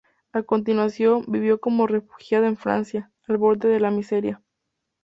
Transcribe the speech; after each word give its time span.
A 0.33 0.41
continuación, 0.41 1.25
vivió 1.27 1.59
como 1.59 1.85
refugiada 1.85 2.47
en 2.47 2.57
Francia, 2.57 3.11
al 3.27 3.37
borde 3.37 3.67
de 3.69 3.79
la 3.79 3.91
miseria. 3.91 4.41